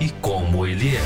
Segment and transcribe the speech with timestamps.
[0.00, 1.02] e como Ele é.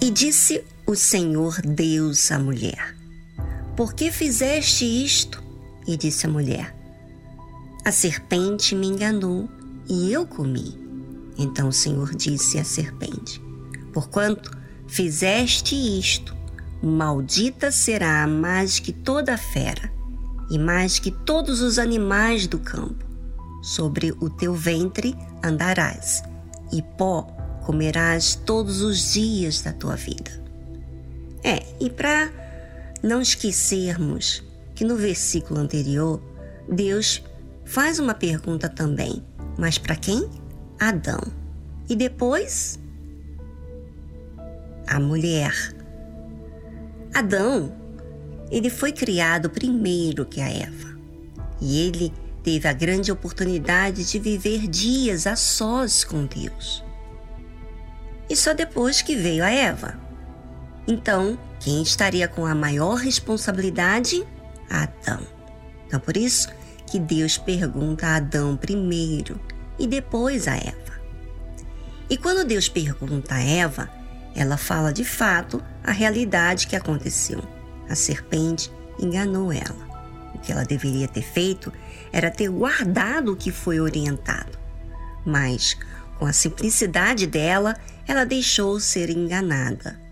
[0.00, 3.02] E disse o Senhor Deus à mulher:
[3.76, 5.42] por que fizeste isto?
[5.86, 6.76] E disse a mulher:
[7.84, 9.48] A serpente me enganou
[9.88, 10.78] e eu comi.
[11.38, 13.40] Então o Senhor disse à serpente:
[13.92, 14.50] Porquanto
[14.86, 16.36] fizeste isto,
[16.82, 19.92] maldita será mais que toda fera
[20.50, 23.04] e mais que todos os animais do campo.
[23.62, 26.22] Sobre o teu ventre andarás,
[26.72, 27.22] e pó
[27.64, 30.42] comerás todos os dias da tua vida.
[31.44, 32.30] É, e para
[33.02, 34.42] não esquecermos
[34.74, 36.20] que no versículo anterior,
[36.68, 37.22] Deus
[37.64, 39.24] faz uma pergunta também,
[39.58, 40.28] mas para quem?
[40.78, 41.20] Adão.
[41.88, 42.78] E depois,
[44.92, 45.54] a mulher.
[47.14, 47.74] Adão,
[48.50, 50.98] ele foi criado primeiro que a Eva.
[51.60, 56.84] E ele teve a grande oportunidade de viver dias a sós com Deus.
[58.28, 59.98] E só depois que veio a Eva.
[60.86, 64.26] Então, quem estaria com a maior responsabilidade?
[64.68, 65.20] Adão.
[65.86, 66.48] Então, por isso
[66.86, 69.40] que Deus pergunta a Adão primeiro
[69.78, 71.00] e depois a Eva.
[72.10, 74.01] E quando Deus pergunta a Eva,
[74.34, 77.42] ela fala de fato a realidade que aconteceu.
[77.88, 79.92] A serpente enganou ela.
[80.34, 81.72] O que ela deveria ter feito
[82.12, 84.58] era ter guardado o que foi orientado.
[85.24, 85.76] Mas,
[86.18, 87.76] com a simplicidade dela,
[88.06, 90.02] ela deixou ser enganada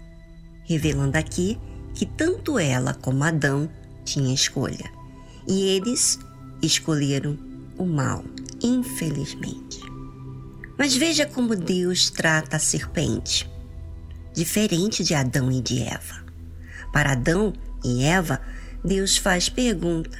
[0.71, 1.59] revelando aqui
[1.93, 3.69] que tanto ela como Adão
[4.05, 4.89] tinham escolha.
[5.49, 6.17] E eles
[6.63, 7.37] escolheram
[7.77, 8.25] o mal,
[8.63, 9.81] infelizmente.
[10.79, 13.51] Mas veja como Deus trata a serpente,
[14.33, 16.25] diferente de Adão e de Eva.
[16.93, 17.53] Para Adão
[17.85, 18.41] e Eva,
[18.85, 20.19] Deus faz pergunta.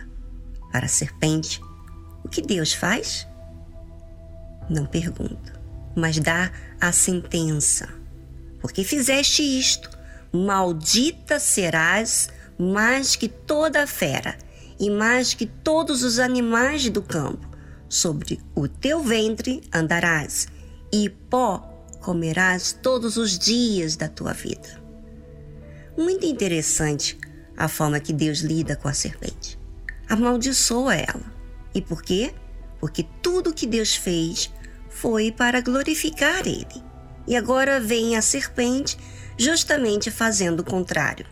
[0.73, 1.61] Para a serpente,
[2.25, 3.27] o que Deus faz?
[4.69, 5.61] Não pergunta,
[5.97, 7.89] mas dá a sentença.
[8.61, 9.91] Porque fizeste isto,
[10.33, 14.37] Maldita serás mais que toda a fera
[14.79, 17.49] e mais que todos os animais do campo.
[17.89, 20.47] Sobre o teu ventre andarás,
[20.93, 21.70] e pó
[22.01, 24.81] comerás todos os dias da tua vida.
[25.97, 27.19] Muito interessante
[27.57, 29.59] a forma que Deus lida com a serpente.
[30.09, 31.33] Amaldiçoa ela.
[31.75, 32.33] E por quê?
[32.81, 34.51] Porque tudo que Deus fez
[34.89, 36.83] foi para glorificar Ele.
[37.27, 38.99] E agora vem a serpente
[39.37, 41.27] justamente fazendo o contrário,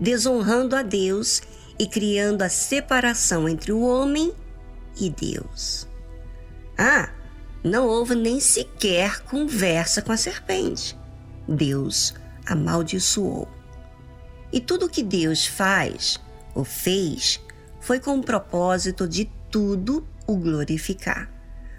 [0.00, 1.42] desonrando a Deus
[1.78, 4.32] e criando a separação entre o homem
[4.98, 5.86] e Deus.
[6.78, 7.10] Ah,
[7.64, 10.96] não houve nem sequer conversa com a serpente.
[11.48, 12.12] Deus
[12.44, 13.48] amaldiçoou.
[14.52, 16.20] E tudo que Deus faz
[16.54, 17.40] ou fez
[17.80, 21.30] foi com o propósito de tudo o glorificar.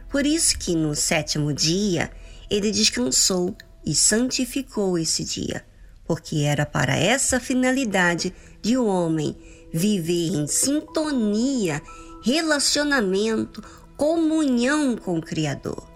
[0.10, 2.12] Por isso que no sétimo dia
[2.50, 3.56] ele descansou
[3.86, 5.64] e santificou esse dia,
[6.08, 9.38] porque era para essa finalidade de o homem
[9.72, 11.82] viver em sintonia,
[12.24, 13.64] relacionamento,
[13.98, 15.88] comunhão com o Criador.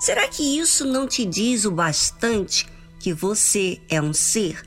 [0.00, 2.66] Será que isso não te diz o bastante
[3.00, 4.62] que você é um ser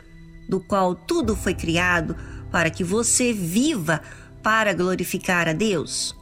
[0.49, 2.15] do qual tudo foi criado
[2.51, 4.01] para que você viva
[4.43, 6.15] para glorificar a Deus?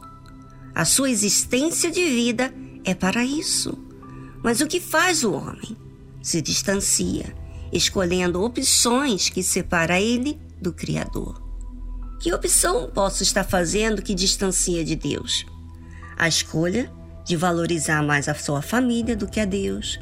[0.74, 2.54] A sua existência de vida
[2.84, 3.76] é para isso.
[4.42, 5.76] Mas o que faz o homem?
[6.22, 7.34] se distancia,
[7.72, 11.40] escolhendo opções que separa ele do Criador.
[12.20, 15.46] Que opção posso estar fazendo que distancia de Deus?
[16.20, 16.92] A escolha
[17.24, 19.98] de valorizar mais a sua família do que a Deus,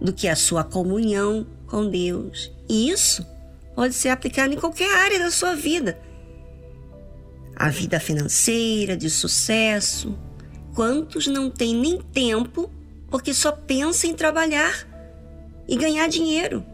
[0.00, 2.52] do que a sua comunhão com Deus.
[2.68, 3.26] E isso
[3.74, 5.98] pode ser aplicado em qualquer área da sua vida.
[7.56, 10.16] A vida financeira, de sucesso.
[10.76, 12.70] Quantos não têm nem tempo
[13.10, 14.86] porque só pensam em trabalhar
[15.66, 16.64] e ganhar dinheiro?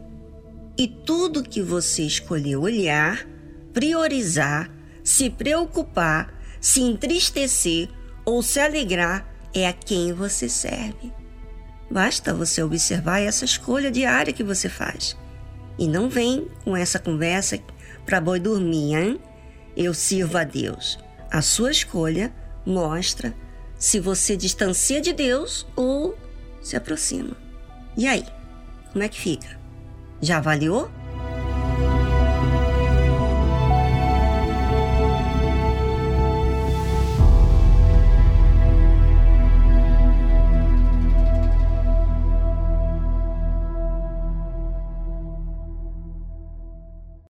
[0.77, 3.27] E tudo que você escolheu olhar,
[3.73, 4.69] priorizar,
[5.03, 6.31] se preocupar,
[6.61, 7.96] se entristecer
[8.27, 11.13] ou se alegrar é a quem você serve.
[11.89, 15.15] Basta você observar essa escolha diária que você faz.
[15.79, 17.57] E não vem com essa conversa
[18.05, 19.21] para boi dormir, hein?
[19.77, 20.99] Eu sirvo a Deus.
[21.31, 22.33] A sua escolha
[22.65, 23.33] mostra
[23.79, 26.17] se você distancia de Deus ou
[26.61, 27.37] se aproxima.
[27.95, 28.25] E aí?
[28.91, 29.57] Como é que fica?
[30.21, 30.91] Já avaliou?